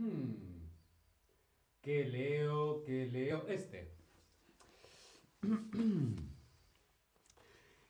[0.00, 0.70] Hmm.
[1.82, 2.82] ¿Qué leo?
[2.84, 3.46] ¿Qué leo?
[3.48, 3.92] Este.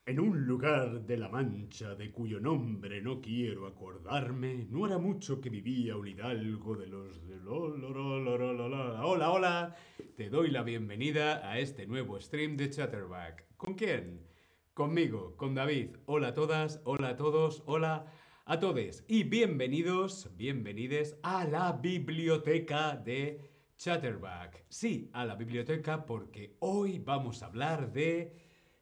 [0.06, 5.40] En un lugar de la Mancha de cuyo nombre no quiero acordarme, no era mucho
[5.40, 9.76] que vivía un hidalgo de los de Hola, hola.
[10.16, 13.56] Te doy la bienvenida a este nuevo stream de Chatterback.
[13.56, 14.26] ¿Con quién?
[14.74, 15.90] Conmigo, con David.
[16.06, 18.12] Hola a todas, hola a todos, hola
[18.46, 19.04] a todos.
[19.06, 23.40] Y bienvenidos, bienvenides a la biblioteca de
[23.76, 24.64] Chatterback.
[24.68, 28.32] Sí, a la biblioteca porque hoy vamos a hablar de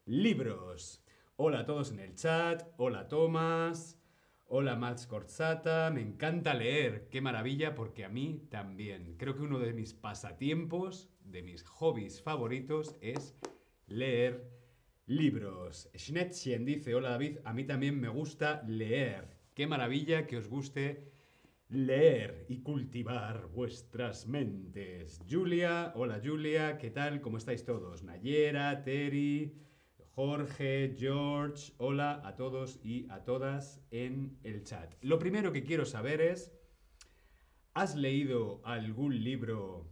[0.06, 1.04] libros.
[1.36, 2.68] Hola a todos en el chat.
[2.76, 4.00] Hola Tomás.
[4.46, 5.90] Hola Max Corzata.
[5.90, 7.08] Me encanta leer.
[7.10, 9.16] Qué maravilla porque a mí también.
[9.18, 13.36] Creo que uno de mis pasatiempos, de mis hobbies favoritos es
[13.86, 14.50] leer
[15.06, 15.90] libros.
[15.96, 19.37] Schnetzchen dice, hola David, a mí también me gusta leer.
[19.58, 21.10] Qué maravilla que os guste
[21.68, 25.20] leer y cultivar vuestras mentes.
[25.28, 27.20] Julia, hola Julia, ¿qué tal?
[27.20, 28.04] ¿Cómo estáis todos?
[28.04, 29.58] Nayera, Terry,
[30.14, 34.94] Jorge, George, hola a todos y a todas en el chat.
[35.00, 36.52] Lo primero que quiero saber es,
[37.74, 39.90] ¿has leído algún libro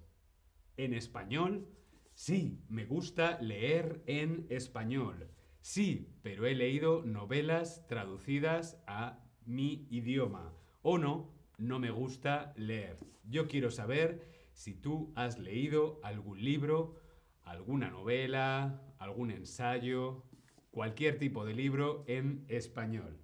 [0.77, 1.67] en español?
[2.15, 5.29] Sí, me gusta leer en español.
[5.61, 10.53] Sí, pero he leído novelas traducidas a mi idioma.
[10.83, 12.99] O no, no me gusta leer.
[13.25, 17.01] Yo quiero saber si tú has leído algún libro,
[17.43, 20.25] alguna novela, algún ensayo,
[20.71, 23.19] cualquier tipo de libro en español.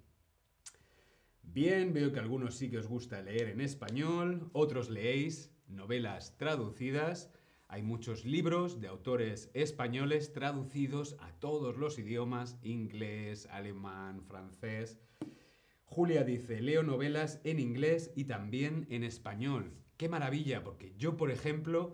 [1.41, 7.31] Bien, veo que algunos sí que os gusta leer en español, otros leéis novelas traducidas.
[7.67, 14.99] Hay muchos libros de autores españoles traducidos a todos los idiomas, inglés, alemán, francés.
[15.93, 19.75] Julia dice, leo novelas en inglés y también en español.
[19.95, 21.93] Qué maravilla, porque yo, por ejemplo,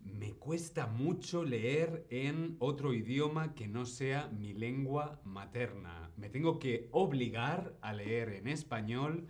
[0.00, 6.10] me cuesta mucho leer en otro idioma que no sea mi lengua materna.
[6.16, 9.28] Me tengo que obligar a leer en español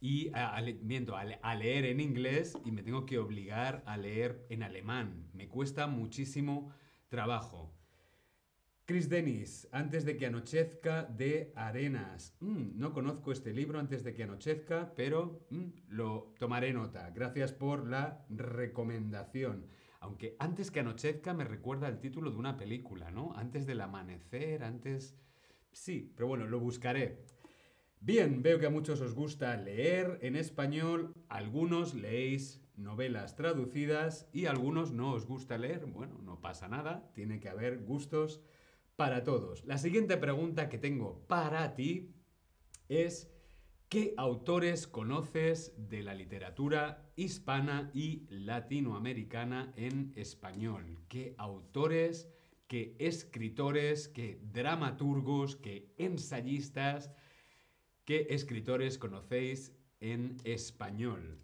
[0.00, 5.28] y a, a, leer en inglés y me tengo que obligar a leer en alemán.
[5.34, 6.70] Me cuesta muchísimo
[7.10, 7.73] trabajo.
[8.86, 12.36] Chris Dennis, Antes de que anochezca de Arenas.
[12.40, 17.08] Mm, no conozco este libro antes de que anochezca, pero mm, lo tomaré nota.
[17.08, 19.68] Gracias por la recomendación.
[20.00, 23.32] Aunque antes que anochezca me recuerda el título de una película, ¿no?
[23.36, 25.16] Antes del amanecer, antes...
[25.72, 27.24] Sí, pero bueno, lo buscaré.
[28.00, 34.44] Bien, veo que a muchos os gusta leer en español, algunos leéis novelas traducidas y
[34.44, 35.86] algunos no os gusta leer.
[35.86, 38.42] Bueno, no pasa nada, tiene que haber gustos
[38.96, 39.64] para todos.
[39.64, 42.14] La siguiente pregunta que tengo para ti
[42.88, 43.30] es
[43.88, 50.98] ¿qué autores conoces de la literatura hispana y latinoamericana en español?
[51.08, 52.28] ¿Qué autores,
[52.66, 57.10] qué escritores, qué dramaturgos, qué ensayistas,
[58.04, 61.40] qué escritores conocéis en español?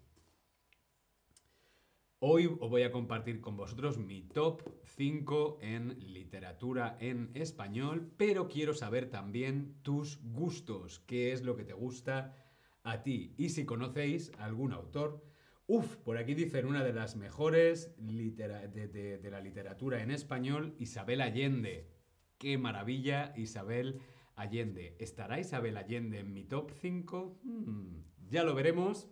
[2.23, 8.47] Hoy os voy a compartir con vosotros mi top 5 en literatura en español, pero
[8.47, 12.35] quiero saber también tus gustos, qué es lo que te gusta
[12.83, 15.25] a ti y si conocéis algún autor.
[15.65, 21.89] Uf, por aquí dicen una de las mejores de, la literatura en español, Isabel Allende.
[22.37, 23.99] Qué maravilla, Isabel
[24.35, 24.95] Allende.
[24.99, 27.39] ¿Estará Isabel Allende en mi top 5?
[27.41, 29.09] Hmm, ya lo veremos.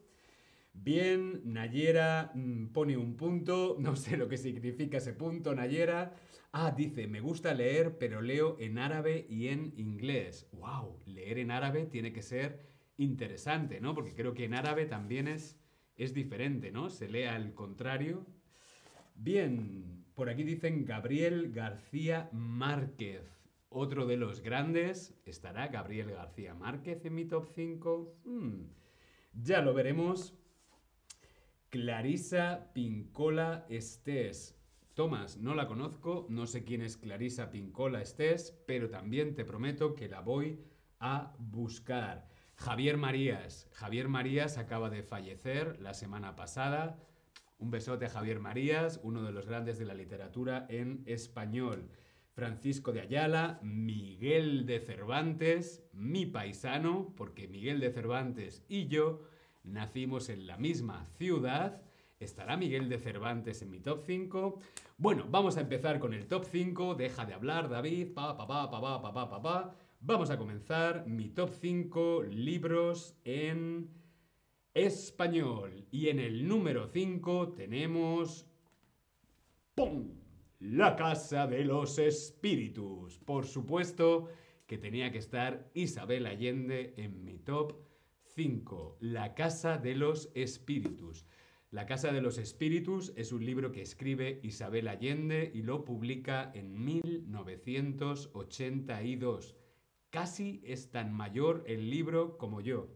[0.81, 6.13] Bien, Nayera mm, pone un punto, no sé lo que significa ese punto, Nayera.
[6.53, 10.47] Ah, dice, me gusta leer, pero leo en árabe y en inglés.
[10.53, 11.01] ¡Wow!
[11.06, 12.66] Leer en árabe tiene que ser
[12.97, 13.94] interesante, ¿no?
[13.94, 15.59] Porque creo que en árabe también es,
[15.97, 16.89] es diferente, ¿no?
[16.89, 18.25] Se lee al contrario.
[19.16, 23.22] Bien, por aquí dicen Gabriel García Márquez.
[23.68, 25.13] Otro de los grandes.
[25.25, 28.16] ¿Estará Gabriel García Márquez en mi top 5?
[28.23, 28.63] Hmm,
[29.34, 30.38] ya lo veremos.
[31.69, 34.57] Clarisa Pincola Estés.
[34.95, 39.94] Tomás, no la conozco, no sé quién es Clarisa Pincola Estés, pero también te prometo
[39.94, 40.66] que la voy
[41.00, 42.27] a buscar.
[42.56, 43.69] Javier Marías.
[43.71, 46.98] Javier Marías acaba de fallecer la semana pasada.
[47.60, 51.92] Un besote a Javier Marías, uno de los grandes de la literatura en español.
[52.33, 59.22] Francisco de Ayala, Miguel de Cervantes, mi paisano, porque Miguel de Cervantes y yo
[59.63, 61.81] nacimos en la misma ciudad.
[62.19, 64.59] ¿Estará Miguel de Cervantes en mi top 5?
[64.97, 66.95] Bueno, vamos a empezar con el top 5.
[66.95, 68.13] Deja de hablar, David.
[68.13, 69.75] Pa, pa, pa, pa, pa, pa, pa, pa.
[70.01, 73.89] Vamos a comenzar mi top 5 libros en
[74.73, 75.85] español.
[75.91, 78.45] Y en el número 5 tenemos...
[79.75, 80.09] ¡Pum!
[80.59, 83.17] La Casa de los Espíritus.
[83.17, 84.27] Por supuesto
[84.67, 87.88] que tenía que estar Isabel Allende en mi top
[88.39, 88.97] 5.
[89.01, 91.27] La Casa de los Espíritus.
[91.71, 96.50] La Casa de los Espíritus es un libro que escribe Isabel Allende y lo publica
[96.56, 99.57] en 1982.
[100.09, 102.95] Casi es tan mayor el libro como yo.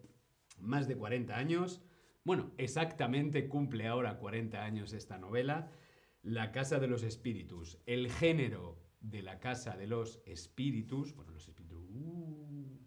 [0.60, 1.82] Más de 40 años.
[2.24, 5.74] Bueno, exactamente cumple ahora 40 años esta novela.
[6.22, 7.80] La Casa de los Espíritus.
[7.86, 11.14] El género de la Casa de los Espíritus.
[11.14, 11.84] Bueno, los espíritus.
[11.90, 12.80] Uh,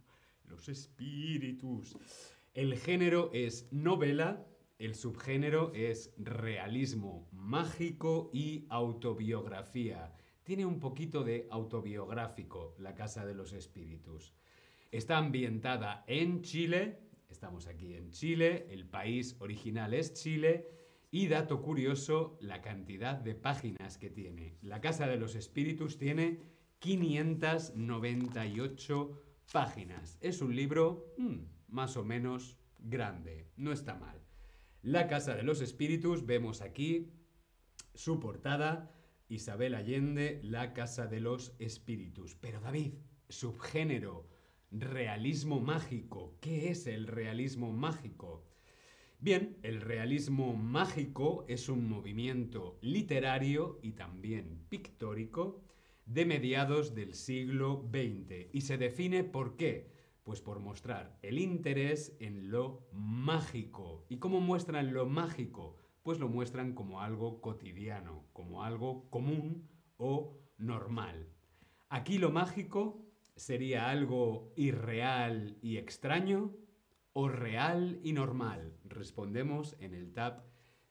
[0.47, 1.94] los espíritus.
[2.56, 4.44] El género es novela.
[4.79, 13.35] El subgénero es realismo mágico y autobiografía tiene un poquito de autobiográfico, La Casa de
[13.35, 14.32] los Espíritus.
[14.91, 16.99] Está ambientada en Chile,
[17.29, 20.67] estamos aquí en Chile, el país original es Chile,
[21.11, 24.56] y dato curioso, la cantidad de páginas que tiene.
[24.62, 26.41] La Casa de los Espíritus tiene
[26.79, 29.23] 598
[29.53, 30.17] páginas.
[30.23, 34.21] Es un libro hmm, más o menos grande, no está mal.
[34.83, 37.13] La Casa de los Espíritus, vemos aquí
[37.95, 38.93] su portada,
[39.29, 42.37] Isabel Allende, La Casa de los Espíritus.
[42.37, 42.95] Pero David,
[43.29, 44.29] subgénero,
[44.71, 46.39] realismo mágico.
[46.41, 48.45] ¿Qué es el realismo mágico?
[49.19, 55.63] Bien, el realismo mágico es un movimiento literario y también pictórico
[56.05, 59.95] de mediados del siglo XX y se define por qué.
[60.26, 64.05] Pues por mostrar el interés en lo mágico.
[64.11, 65.78] ¿Y cómo muestran lo mágico?
[66.06, 71.26] pues lo muestran como algo cotidiano, como algo común o normal.
[71.88, 76.55] Aquí lo mágico sería algo irreal y extraño
[77.12, 78.76] o real y normal.
[78.84, 80.44] Respondemos en el tab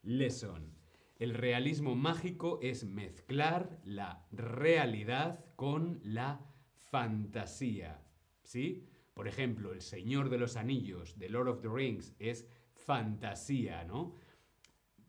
[0.03, 0.75] Lesson.
[1.17, 6.41] El realismo mágico es mezclar la realidad con la
[6.75, 8.03] fantasía.
[8.43, 8.85] ¿Sí?
[9.15, 14.13] Por ejemplo, El Señor de los Anillos, de Lord of the Rings, es fantasía, ¿no?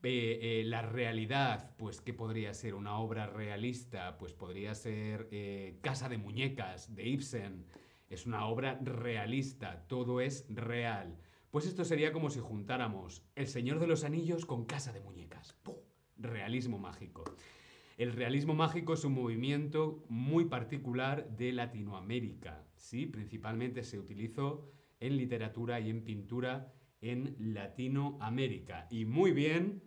[0.09, 2.77] Eh, la realidad, pues ¿qué podría ser?
[2.77, 7.67] Una obra realista, pues podría ser eh, Casa de Muñecas de Ibsen.
[8.09, 11.19] Es una obra realista, todo es real.
[11.51, 15.57] Pues esto sería como si juntáramos El Señor de los Anillos con Casa de Muñecas.
[16.17, 17.25] Realismo mágico.
[17.99, 23.07] El realismo mágico es un movimiento muy particular de Latinoamérica, ¿sí?
[23.07, 24.71] Principalmente se utilizó
[25.01, 28.87] en literatura y en pintura en Latinoamérica.
[28.91, 29.83] Y muy bien,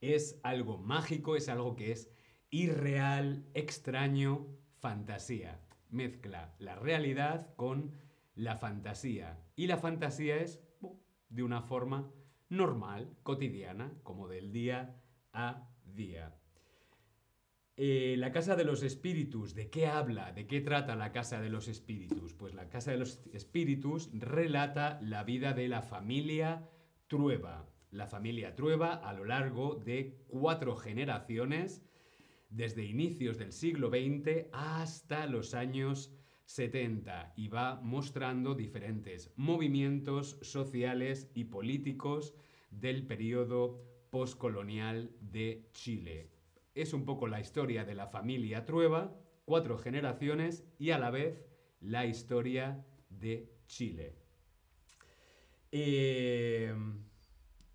[0.00, 2.10] es algo mágico, es algo que es
[2.50, 4.46] irreal, extraño,
[4.78, 5.60] fantasía.
[5.88, 7.92] Mezcla la realidad con
[8.34, 9.38] la fantasía.
[9.56, 10.60] Y la fantasía es
[11.28, 12.10] de una forma
[12.48, 15.00] normal, cotidiana, como del día
[15.32, 16.38] a día.
[17.78, 20.32] Eh, la Casa de los Espíritus, ¿de qué habla?
[20.32, 22.32] ¿De qué trata la Casa de los Espíritus?
[22.32, 26.70] Pues la Casa de los Espíritus relata la vida de la familia
[27.06, 31.84] Trueba, la familia Trueba a lo largo de cuatro generaciones,
[32.48, 36.14] desde inicios del siglo XX hasta los años
[36.46, 42.32] 70, y va mostrando diferentes movimientos sociales y políticos
[42.70, 46.35] del periodo postcolonial de Chile.
[46.76, 51.42] Es un poco la historia de la familia Trueba, cuatro generaciones y a la vez
[51.80, 54.14] la historia de Chile.
[55.72, 56.74] Eh,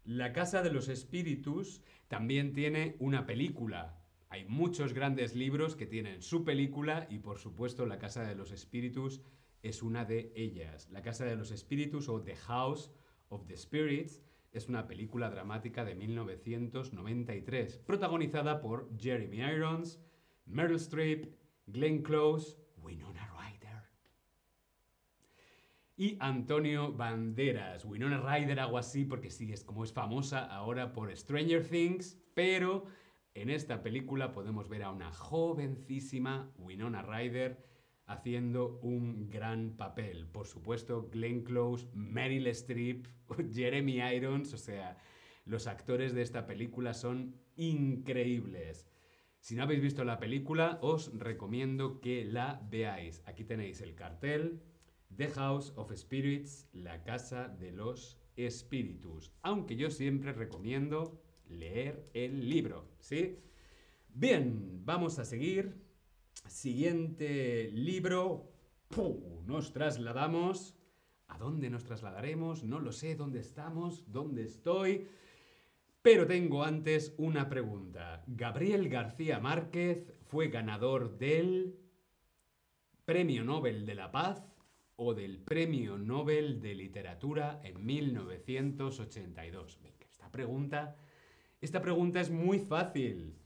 [0.03, 3.99] la Casa de los Espíritus también tiene una película.
[4.29, 8.51] Hay muchos grandes libros que tienen su película y por supuesto La Casa de los
[8.51, 9.23] Espíritus
[9.63, 10.91] es una de ellas.
[10.91, 12.91] La Casa de los Espíritus o The House
[13.29, 19.99] of the Spirits es una película dramática de 1993, protagonizada por Jeremy Irons,
[20.45, 21.33] Meryl Streep,
[21.67, 23.31] Glenn Close, Winona
[26.01, 27.85] y Antonio Banderas.
[27.85, 32.85] Winona Ryder, algo así, porque sí, es como es famosa ahora por Stranger Things, pero
[33.35, 37.63] en esta película podemos ver a una jovencísima Winona Ryder
[38.11, 40.27] haciendo un gran papel.
[40.27, 43.07] Por supuesto, Glenn Close, Meryl Streep,
[43.53, 44.97] Jeremy Irons, o sea,
[45.45, 48.87] los actores de esta película son increíbles.
[49.39, 53.23] Si no habéis visto la película, os recomiendo que la veáis.
[53.25, 54.61] Aquí tenéis el cartel,
[55.15, 59.31] The House of Spirits, la casa de los espíritus.
[59.41, 63.39] Aunque yo siempre recomiendo leer el libro, ¿sí?
[64.13, 65.75] Bien, vamos a seguir.
[66.47, 68.51] Siguiente libro.
[69.45, 70.75] Nos trasladamos
[71.31, 72.65] ¿A dónde nos trasladaremos?
[72.65, 74.11] No lo sé, ¿dónde estamos?
[74.11, 75.07] ¿Dónde estoy?
[76.01, 78.21] Pero tengo antes una pregunta.
[78.27, 81.79] Gabriel García Márquez fue ganador del
[83.05, 84.43] Premio Nobel de la Paz
[84.97, 89.79] o del Premio Nobel de Literatura en 1982.
[90.01, 90.97] Esta pregunta,
[91.61, 93.37] esta pregunta es muy fácil.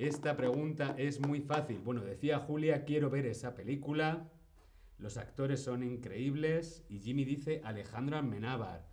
[0.00, 1.82] Esta pregunta es muy fácil.
[1.84, 4.32] Bueno, decía Julia, quiero ver esa película.
[4.96, 6.86] Los actores son increíbles.
[6.88, 8.88] Y Jimmy dice Alejandro Amenábar.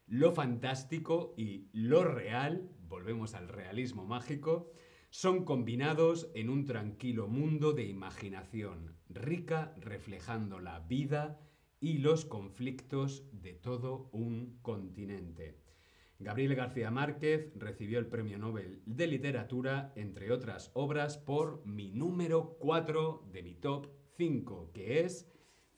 [0.07, 4.71] lo fantástico y lo real, volvemos al realismo mágico,
[5.09, 11.39] son combinados en un tranquilo mundo de imaginación, rica reflejando la vida
[11.79, 15.57] y los conflictos de todo un continente.
[16.19, 22.57] Gabriel García Márquez recibió el Premio Nobel de Literatura, entre otras obras, por mi número
[22.59, 23.87] 4 de mi top
[24.17, 25.31] 5, que es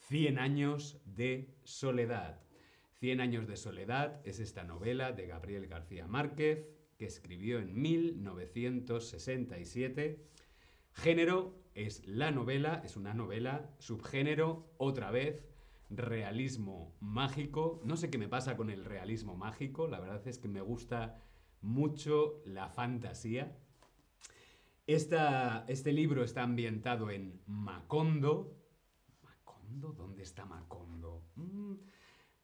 [0.08, 2.42] Cien años de soledad.
[3.00, 6.66] Cien años de soledad es esta novela de Gabriel García Márquez,
[7.02, 10.24] que escribió en 1967.
[10.94, 15.44] Género es la novela, es una novela, subgénero, otra vez,
[15.90, 17.82] realismo mágico.
[17.86, 21.20] No sé qué me pasa con el realismo mágico, la verdad es que me gusta
[21.62, 23.58] mucho la fantasía.
[24.86, 28.56] este libro está ambientado en Macondo.
[29.24, 29.94] ¿Macondo?
[29.94, 31.24] ¿Dónde está Macondo?
[31.34, 31.74] Mm,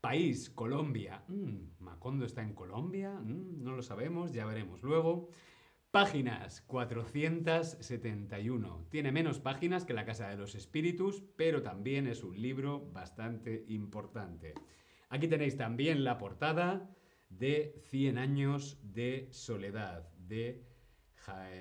[0.07, 1.21] País, Colombia.
[1.27, 3.11] Mm, ¿Macondo está en Colombia?
[3.11, 5.27] Mm, no lo sabemos, ya veremos luego.
[5.91, 8.87] Páginas 471.
[8.89, 13.65] Tiene menos páginas que La Casa de los Espíritus, pero también es un libro bastante
[13.67, 14.53] importante.
[15.09, 16.89] Aquí tenéis también la portada
[17.27, 20.63] de 100 años de soledad de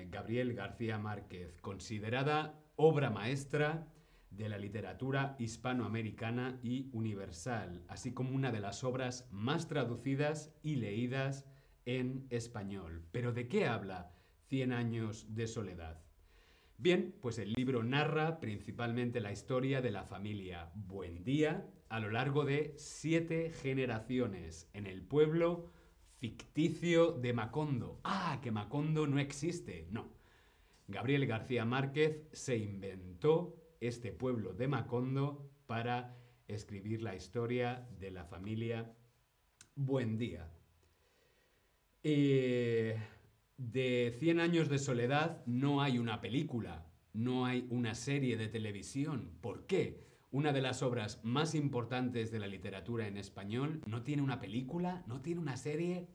[0.09, 3.91] Gabriel García Márquez, considerada obra maestra
[4.29, 10.75] de la literatura hispanoamericana y universal, así como una de las obras más traducidas y
[10.75, 11.45] leídas
[11.85, 13.05] en español.
[13.11, 14.11] ¿Pero de qué habla
[14.49, 16.01] Cien años de soledad?
[16.77, 22.45] Bien, pues el libro narra principalmente la historia de la familia Buendía a lo largo
[22.45, 25.71] de siete generaciones en el pueblo
[26.17, 27.99] ficticio de Macondo.
[28.03, 29.87] Ah, que Macondo no existe.
[29.91, 30.13] No.
[30.87, 36.17] Gabriel García Márquez se inventó este pueblo de Macondo para
[36.47, 38.93] escribir la historia de la familia
[39.75, 40.49] Buendía.
[42.03, 42.97] Eh,
[43.57, 49.31] de 100 años de soledad no hay una película, no hay una serie de televisión.
[49.41, 50.07] ¿Por qué?
[50.31, 55.03] Una de las obras más importantes de la literatura en español no tiene una película,
[55.07, 56.07] no tiene una serie.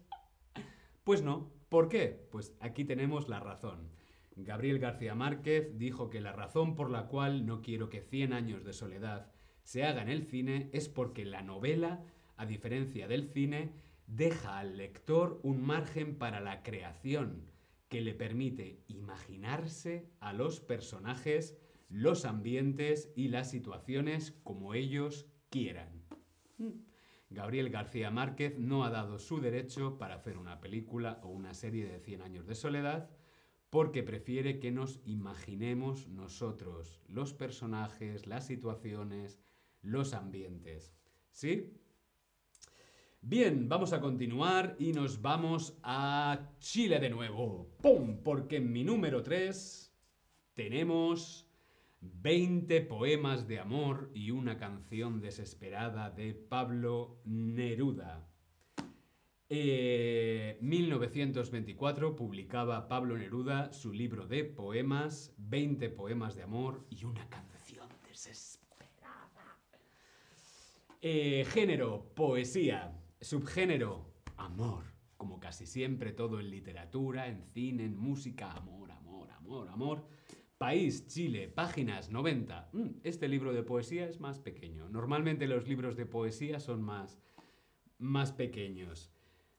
[1.04, 1.50] Pues no.
[1.69, 2.28] ¿Por qué?
[2.31, 3.88] Pues aquí tenemos la razón.
[4.36, 8.64] Gabriel García Márquez dijo que la razón por la cual no quiero que Cien años
[8.64, 9.30] de soledad
[9.62, 12.02] se haga en el cine es porque la novela,
[12.36, 13.72] a diferencia del cine,
[14.06, 17.50] deja al lector un margen para la creación
[17.88, 21.58] que le permite imaginarse a los personajes,
[21.88, 26.02] los ambientes y las situaciones como ellos quieran.
[27.28, 31.86] Gabriel García Márquez no ha dado su derecho para hacer una película o una serie
[31.86, 33.10] de Cien años de soledad,
[33.72, 39.40] porque prefiere que nos imaginemos nosotros los personajes, las situaciones,
[39.80, 40.94] los ambientes.
[41.30, 41.72] ¿Sí?
[43.22, 47.70] Bien, vamos a continuar y nos vamos a Chile de nuevo.
[47.80, 48.18] ¡Pum!
[48.22, 49.90] Porque en mi número 3
[50.52, 51.48] tenemos
[52.02, 58.31] 20 poemas de amor y una canción desesperada de Pablo Neruda.
[59.52, 67.28] 1924 eh, publicaba Pablo Neruda su libro de poemas, 20 poemas de amor y una
[67.28, 69.59] canción desesperada.
[71.02, 72.99] Eh, género, poesía.
[73.21, 74.85] Subgénero, amor.
[75.18, 80.06] Como casi siempre todo en literatura, en cine, en música, amor, amor, amor, amor.
[80.56, 82.71] País, Chile, páginas 90.
[82.73, 84.88] Mm, este libro de poesía es más pequeño.
[84.88, 87.21] Normalmente los libros de poesía son más,
[87.99, 89.12] más pequeños.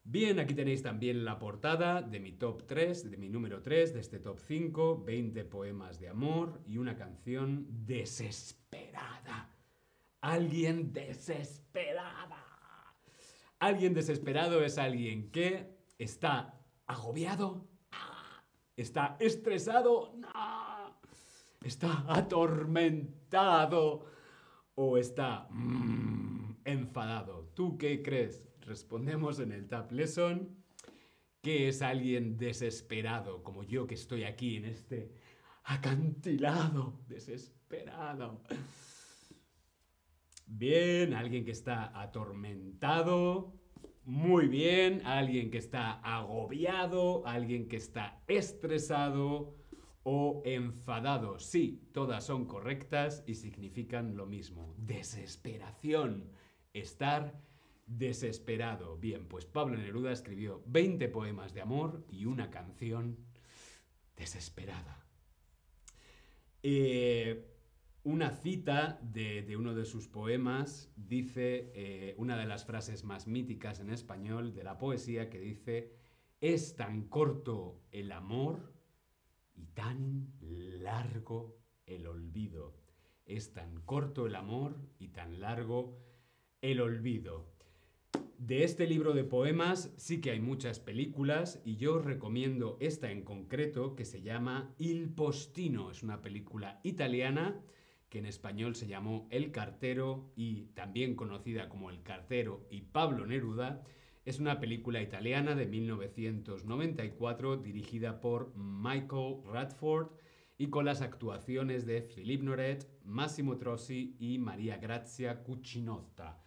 [0.05, 4.01] Bien, aquí tenéis también la portada de mi top 3, de mi número 3, de
[4.01, 9.49] este top 5, 20 poemas de amor y una canción desesperada.
[10.19, 12.43] Alguien desesperada.
[13.59, 17.65] Alguien desesperado es alguien que está agobiado,
[18.75, 20.19] está estresado,
[21.63, 24.05] está atormentado
[24.75, 27.51] o está mm, enfadado.
[27.53, 28.43] ¿Tú qué crees?
[28.65, 30.63] Respondemos en el Tap Lesson
[31.43, 35.11] que es alguien desesperado, como yo que estoy aquí en este
[35.65, 38.41] acantilado, desesperado.
[40.47, 43.53] Bien, alguien que está atormentado.
[44.05, 49.55] Muy bien, alguien que está agobiado, alguien que está estresado
[50.03, 51.39] o enfadado.
[51.39, 54.75] Sí, todas son correctas y significan lo mismo.
[54.77, 56.29] Desesperación.
[56.73, 57.37] Estar
[57.85, 58.97] desesperado.
[58.97, 63.17] Bien, pues Pablo Neruda escribió 20 poemas de amor y una canción
[64.15, 65.05] desesperada.
[66.61, 67.49] Eh,
[68.03, 73.79] una cita de, uno de sus poemas dice eh, una de las frases más míticas
[73.79, 75.93] en español de la poesía que dice,
[76.41, 78.73] es tan corto el amor
[79.55, 82.75] y tan largo el olvido.
[83.25, 85.97] Es tan corto el amor y tan largo
[86.61, 87.52] el olvido.
[88.45, 93.09] De este libro de poemas sí que hay muchas películas y yo os recomiendo esta
[93.09, 95.89] en concreto que se llama Il Postino.
[95.89, 97.61] Es una película italiana
[98.09, 103.25] que en español se llamó El Cartero y también conocida como El Cartero y Pablo
[103.25, 103.81] Neruda.
[104.25, 110.09] Es una película italiana de 1994 dirigida por Michael Radford
[110.57, 116.42] y con las actuaciones de Philippe Noret, Massimo Trossi y María Grazia Cucinotta.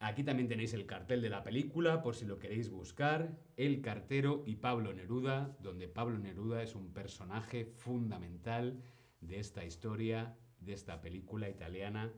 [0.00, 4.44] Aquí también tenéis el cartel de la película por si lo queréis buscar, El cartero
[4.46, 8.80] y Pablo Neruda, donde Pablo Neruda es un personaje fundamental
[9.20, 12.12] de esta historia de esta película italiana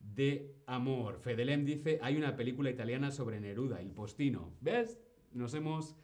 [0.00, 1.18] de amor.
[1.18, 4.52] Fedelem dice, hay una película italiana sobre Neruda, el postino.
[4.60, 4.98] ¿Ves?
[5.32, 5.96] Nos hemos...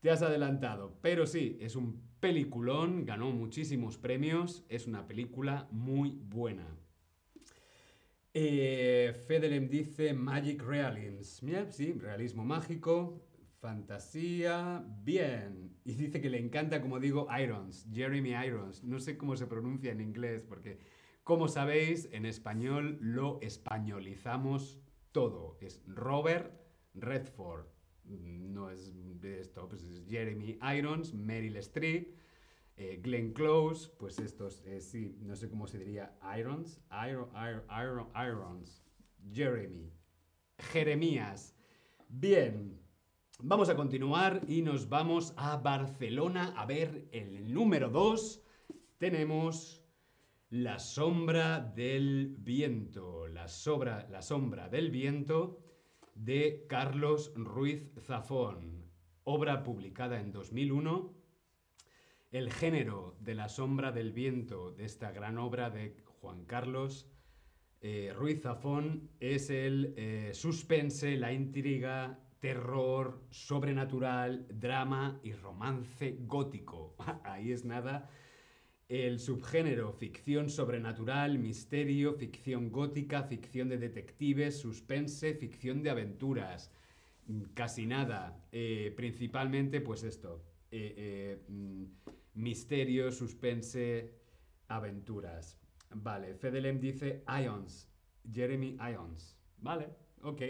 [0.00, 0.96] Te has adelantado.
[1.02, 6.79] Pero sí, es un peliculón, ganó muchísimos premios, es una película muy buena.
[8.32, 9.12] Eh,
[9.68, 11.48] dice Magic Realism.
[11.70, 13.26] sí, realismo mágico,
[13.60, 15.76] fantasía, bien.
[15.84, 18.84] Y dice que le encanta, como digo, Irons, Jeremy Irons.
[18.84, 20.78] No sé cómo se pronuncia en inglés porque
[21.30, 24.80] como sabéis, en español lo españolizamos
[25.12, 25.58] todo.
[25.60, 26.52] Es Robert
[26.94, 27.66] Redford.
[28.04, 32.16] No es esto, pues es Jeremy Irons, Meryl Streep,
[32.80, 38.82] eh, Glenn Close, pues estos, eh, sí, no sé cómo se diría, Irons, Irons,
[39.30, 39.92] Jeremy,
[40.56, 41.54] Jeremías.
[42.08, 42.80] Bien,
[43.42, 48.42] vamos a continuar y nos vamos a Barcelona a ver el número 2.
[48.96, 49.84] Tenemos
[50.48, 53.42] la sombra del viento, la,
[54.08, 55.62] la sombra del viento
[56.14, 58.90] de Carlos Ruiz Zafón,
[59.24, 61.19] obra publicada en 2001.
[62.30, 67.10] El género de la sombra del viento de esta gran obra de Juan Carlos
[67.80, 76.94] eh, Ruiz Zafón es el eh, suspense, la intriga, terror, sobrenatural, drama y romance gótico.
[77.24, 78.08] Ahí es nada
[78.88, 86.70] el subgénero ficción sobrenatural, misterio, ficción gótica, ficción de detectives, suspense, ficción de aventuras.
[87.54, 88.44] Casi nada.
[88.52, 90.44] Eh, principalmente, pues esto.
[90.72, 91.84] Mm,
[92.40, 94.14] misterio, suspense,
[94.68, 95.58] aventuras.
[95.94, 97.88] Vale, Fedelem dice Ions.
[98.32, 99.36] Jeremy Ions.
[99.58, 99.88] Vale,
[100.22, 100.42] ok.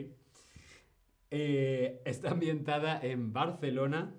[1.30, 4.14] está ambientada en Barcelona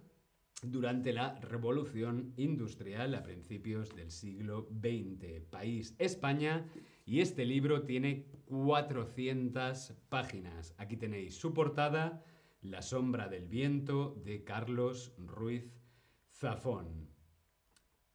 [0.63, 5.41] durante la Revolución Industrial a principios del siglo XX.
[5.49, 6.65] País España
[7.05, 10.75] y este libro tiene 400 páginas.
[10.77, 12.23] Aquí tenéis su portada,
[12.61, 15.73] La sombra del viento de Carlos Ruiz
[16.31, 17.09] Zafón.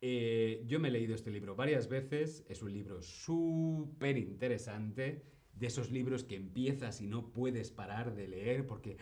[0.01, 5.23] Eh, yo me he leído este libro varias veces, es un libro súper interesante,
[5.57, 8.99] de esos libros que empiezas y no puedes parar de leer porque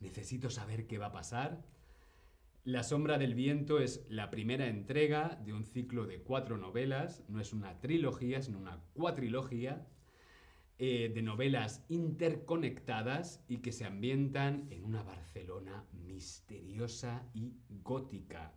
[0.00, 1.64] necesito saber qué va a pasar.
[2.64, 7.40] La sombra del viento es la primera entrega de un ciclo de cuatro novelas, no
[7.40, 9.86] es una trilogía, sino una cuatrilogía
[10.78, 18.52] eh, de novelas interconectadas y que se ambientan en una Barcelona misteriosa y gótica,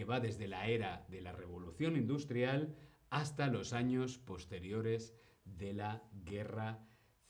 [0.00, 2.74] que va desde la era de la revolución industrial
[3.10, 6.82] hasta los años posteriores de la guerra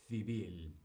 [0.06, 0.76] civil.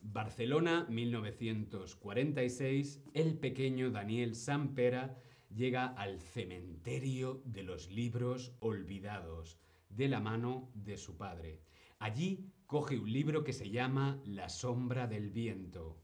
[0.00, 5.16] Barcelona, 1946, el pequeño Daniel Sampera
[5.48, 11.60] llega al cementerio de los libros olvidados, de la mano de su padre.
[12.00, 16.02] Allí coge un libro que se llama La sombra del viento,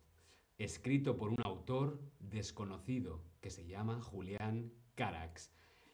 [0.59, 5.53] escrito por un autor desconocido que se llama Julián Carax.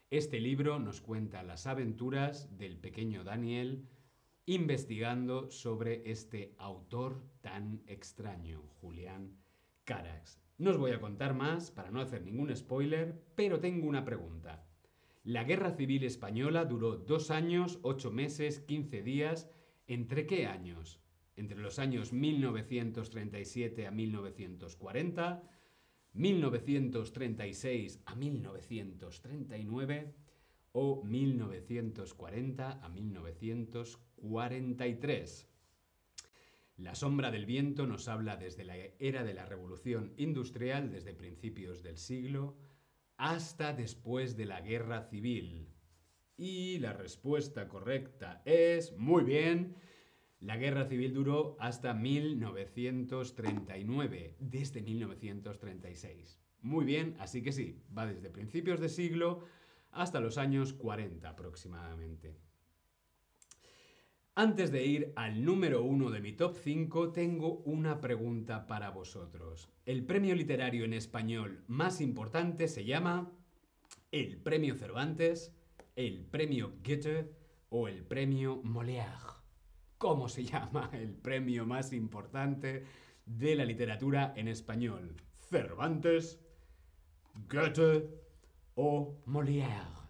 [0.08, 3.86] Este libro nos cuenta las aventuras del pequeño Daniel
[4.46, 9.36] investigando sobre este autor tan extraño, Julián
[9.84, 10.40] Carax.
[10.56, 14.66] No os voy a contar más para no hacer ningún spoiler, pero tengo una pregunta.
[15.22, 19.50] La Guerra Civil Española duró dos años, ocho meses, quince días.
[19.86, 20.98] ¿Entre qué años?
[21.36, 25.42] ¿Entre los años 1937 a 1940?
[26.14, 30.14] 1936 a 1939
[30.72, 35.48] o 1940 a 1943.
[36.76, 41.84] La sombra del viento nos habla desde la era de la revolución industrial, desde principios
[41.84, 42.56] del siglo,
[43.16, 45.68] hasta después de la guerra civil.
[46.36, 49.76] Y la respuesta correcta es, muy bien,
[50.40, 56.40] la guerra civil duró hasta 1939, desde 1936.
[56.60, 59.40] Muy bien, así que sí, va desde principios de siglo
[59.90, 62.36] hasta los años 40 aproximadamente.
[64.34, 69.70] Antes de ir al número uno de mi top 5, tengo una pregunta para vosotros.
[69.86, 73.30] El premio literario en español más importante se llama
[74.10, 75.54] el Premio Cervantes,
[75.94, 77.30] el Premio Goethe
[77.68, 79.43] o el Premio Molière
[79.98, 82.84] cómo se llama el premio más importante
[83.26, 85.16] de la literatura en español.
[85.50, 86.40] Cervantes,
[87.48, 88.08] Goethe
[88.74, 90.04] o Molière.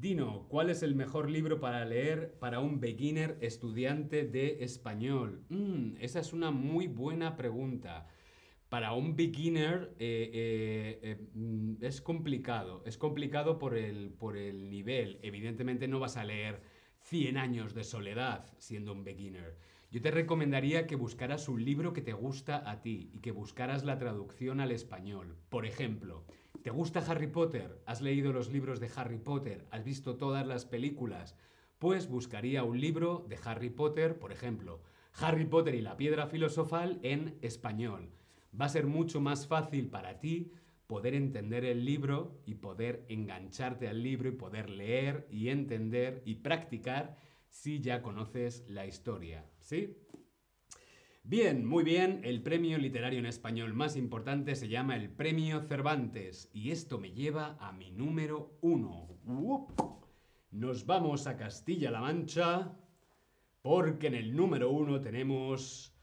[0.00, 5.44] Dino, ¿cuál es el mejor libro para leer para un beginner estudiante de español?
[5.48, 8.06] Mm, esa es una muy buena pregunta
[8.68, 12.82] para un beginner eh, eh, eh, mm, es complicado.
[12.84, 15.18] Es complicado por el, por el nivel.
[15.22, 16.60] Evidentemente no vas a leer
[17.00, 19.56] 100 años de soledad siendo un beginner.
[19.90, 23.84] Yo te recomendaría que buscaras un libro que te gusta a ti y que buscaras
[23.84, 25.38] la traducción al español.
[25.48, 26.26] Por ejemplo,
[26.62, 27.80] ¿te gusta Harry Potter?
[27.86, 29.66] ¿Has leído los libros de Harry Potter?
[29.70, 31.36] ¿Has visto todas las películas?
[31.78, 34.82] Pues buscaría un libro de Harry Potter, por ejemplo,
[35.14, 38.10] Harry Potter y la piedra filosofal en español
[38.58, 40.52] va a ser mucho más fácil para ti
[40.86, 46.36] poder entender el libro y poder engancharte al libro y poder leer y entender y
[46.36, 47.16] practicar
[47.50, 49.96] si ya conoces la historia, ¿sí?
[51.24, 56.48] Bien, muy bien, el premio literario en español más importante se llama el Premio Cervantes
[56.54, 59.08] y esto me lleva a mi número uno.
[60.50, 62.74] Nos vamos a Castilla-La Mancha
[63.60, 65.97] porque en el número uno tenemos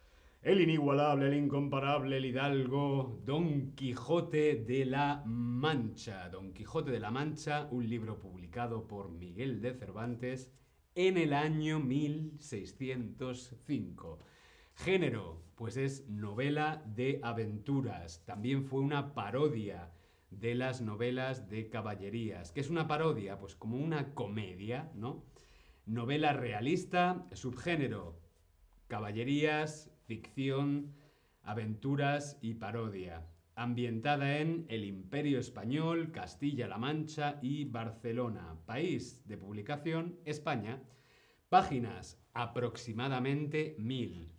[0.45, 6.29] el inigualable, el incomparable, el hidalgo, Don Quijote de la Mancha.
[6.29, 10.51] Don Quijote de la Mancha, un libro publicado por Miguel de Cervantes
[10.93, 14.19] en el año 1605.
[14.75, 18.23] Género, pues es novela de aventuras.
[18.25, 19.93] También fue una parodia
[20.29, 22.51] de las novelas de caballerías.
[22.51, 23.39] ¿Qué es una parodia?
[23.39, 25.25] Pues como una comedia, ¿no?
[25.87, 28.19] Novela realista, subgénero,
[28.87, 30.93] caballerías, ficción,
[31.43, 40.19] aventuras y parodia, ambientada en el Imperio Español, Castilla-La Mancha y Barcelona, país de publicación
[40.25, 40.81] España,
[41.49, 44.31] páginas aproximadamente mil.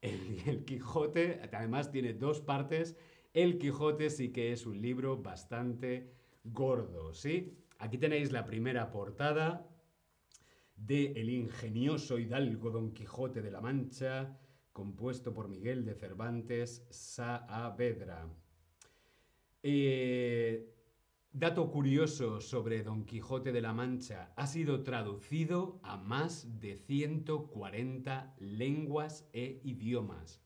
[0.00, 2.96] El, Quijote, además tiene dos partes,
[3.34, 7.58] El Quijote sí que es un libro bastante gordo, ¿sí?
[7.78, 9.68] Aquí tenéis la primera portada,
[10.86, 14.38] de El ingenioso hidalgo Don Quijote de la Mancha,
[14.72, 18.28] compuesto por Miguel de Cervantes Saavedra.
[19.62, 20.74] Eh,
[21.32, 28.34] dato curioso sobre Don Quijote de la Mancha, ha sido traducido a más de 140
[28.38, 30.40] lenguas e idiomas.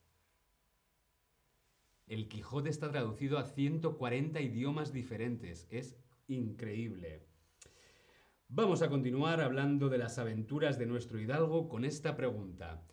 [2.07, 7.34] El Quijote está traducido a 140 idiomas diferentes, es increíble.
[8.49, 12.87] Vamos a continuar hablando de las aventuras de nuestro hidalgo con esta pregunta.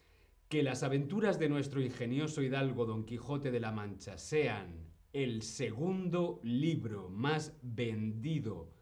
[0.47, 6.39] Que las aventuras de nuestro ingenioso hidalgo Don Quijote de la Mancha sean el segundo
[6.43, 8.73] libro más vendido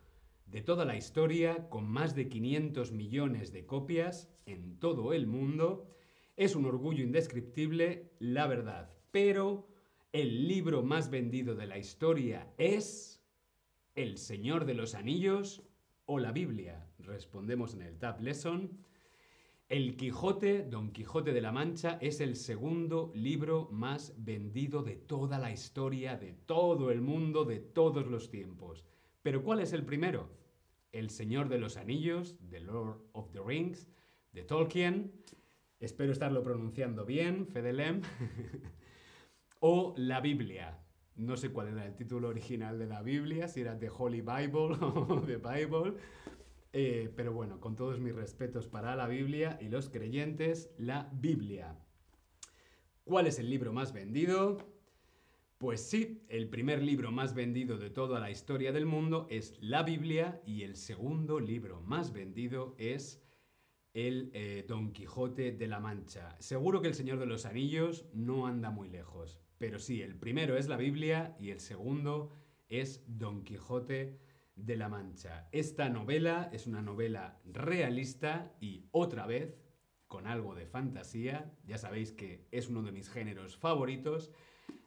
[0.46, 5.88] de toda la historia, con más de 500 millones de copias en todo el mundo,
[6.38, 8.96] es un orgullo indescriptible, la verdad.
[9.12, 9.68] Pero
[10.14, 13.22] el libro más vendido de la historia es
[13.96, 15.64] El Señor de los Anillos
[16.10, 16.88] o la Biblia?
[16.98, 18.80] Respondemos en el Tab Lesson.
[19.68, 25.38] El Quijote, Don Quijote de la Mancha, es el segundo libro más vendido de toda
[25.38, 28.88] la historia, de todo el mundo, de todos los tiempos.
[29.22, 30.32] Pero ¿cuál es el primero?
[30.92, 33.88] El Señor de los Anillos, The Lord of the Rings,
[34.32, 35.12] de Tolkien.
[35.80, 38.02] Espero estarlo pronunciando bien, Fedelem.
[39.60, 40.80] o la Biblia.
[41.20, 44.78] No sé cuál era el título original de la Biblia, si era The Holy Bible
[44.82, 45.96] o The Bible.
[46.72, 51.78] Eh, pero bueno, con todos mis respetos para la Biblia y los creyentes, la Biblia.
[53.04, 54.60] ¿Cuál es el libro más vendido?
[55.58, 59.84] Pues sí, el primer libro más vendido de toda la historia del mundo es la
[59.84, 63.22] Biblia y el segundo libro más vendido es
[63.94, 66.38] el eh, Don Quijote de la Mancha.
[66.40, 70.58] Seguro que el Señor de los Anillos no anda muy lejos, pero sí, el primero
[70.58, 72.32] es la Biblia y el segundo
[72.70, 74.18] es Don Quijote
[74.56, 75.50] de la Mancha.
[75.52, 79.60] Esta novela es una novela realista y otra vez
[80.08, 81.54] con algo de fantasía.
[81.66, 84.32] Ya sabéis que es uno de mis géneros favoritos.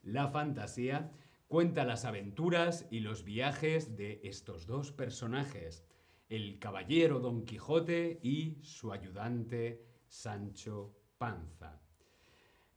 [0.02, 1.12] La fantasía
[1.48, 5.84] cuenta las aventuras y los viajes de estos dos personajes,
[6.30, 11.82] el caballero Don Quijote y su ayudante Sancho Panza.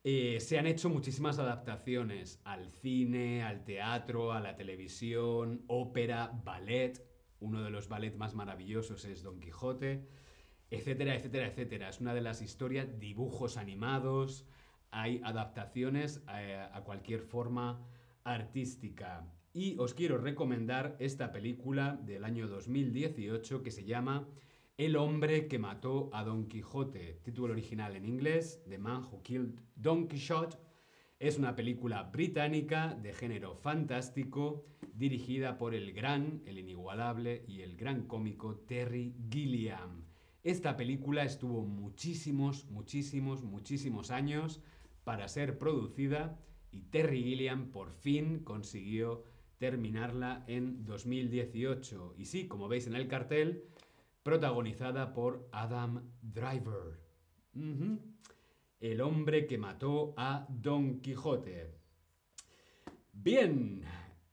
[0.08, 7.04] Eh, se han hecho muchísimas adaptaciones al cine, al teatro, a la televisión, ópera, ballet.
[7.40, 10.08] Uno de los ballets más maravillosos es Don Quijote,
[10.70, 11.90] etcétera, etcétera, etcétera.
[11.90, 14.46] Es una de las historias, dibujos animados,
[14.92, 17.84] hay adaptaciones eh, a cualquier forma
[18.24, 19.28] artística.
[19.54, 24.28] Y os quiero recomendar esta película del año 2018 que se llama
[24.78, 29.60] el hombre que mató a Don Quijote, título original en inglés, The Man Who Killed
[29.76, 30.58] Don Quixote,
[31.18, 37.78] es una película británica de género fantástico dirigida por el gran, el inigualable y el
[37.78, 40.04] gran cómico Terry Gilliam.
[40.44, 44.62] Esta película estuvo muchísimos, muchísimos, muchísimos años
[45.06, 46.38] para ser producida
[46.72, 49.24] y Terry Gilliam por fin consiguió
[49.58, 52.16] terminarla en 2018.
[52.18, 53.64] Y sí, como veis en el cartel,
[54.26, 57.00] protagonizada por Adam Driver.
[58.80, 61.76] El hombre que mató a Don Quijote.
[63.14, 63.84] Bien,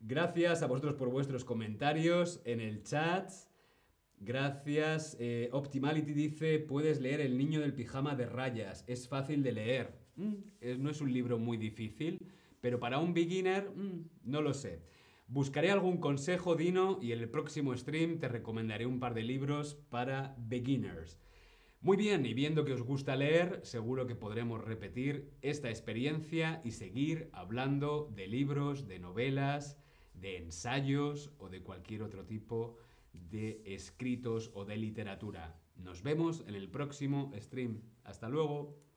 [0.01, 3.31] gracias a vosotros por vuestros comentarios en el chat.
[4.19, 5.15] Gracias.
[5.21, 8.85] Eh, Optimality dice, puedes leer El niño del pijama de rayas.
[8.87, 9.99] Es fácil de leer.
[10.17, 10.35] Mm,
[10.79, 12.19] no es un libro muy difícil,
[12.63, 14.81] pero para un beginner, mm, no lo sé.
[15.33, 19.77] Buscaré algún consejo, Dino, y en el próximo stream te recomendaré un par de libros
[19.89, 21.19] para beginners.
[21.81, 26.73] Muy bien, y viendo que os gusta leer, seguro que podremos repetir esta experiencia y
[26.73, 29.79] seguir hablando de libros, de novelas,
[30.13, 32.77] de ensayos o de cualquier otro tipo
[33.15, 35.59] de escritos o de literatura.
[35.77, 37.81] Nos vemos en el próximo stream.
[38.05, 38.83] Hasta luego.